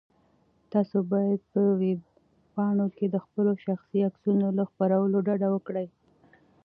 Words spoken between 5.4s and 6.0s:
وکړئ.